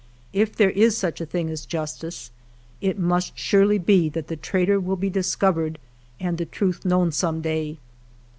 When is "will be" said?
4.79-5.11